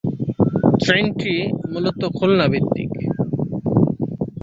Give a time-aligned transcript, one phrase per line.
[0.81, 1.35] ট্রেনটি
[1.71, 2.91] মূলত খুলনা ভিত্তিক।